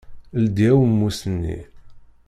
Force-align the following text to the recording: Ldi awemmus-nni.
Ldi 0.43 0.67
awemmus-nni. 0.73 1.57